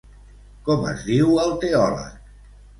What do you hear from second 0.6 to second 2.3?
Com es diu el teòleg?